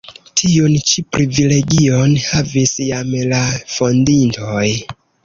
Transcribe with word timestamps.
Tiun 0.39 0.77
ĉi 0.91 1.01
privilegion 1.17 2.15
havis 2.29 2.73
jam 2.87 3.13
la 3.35 3.43
fondintoj. 3.75 4.65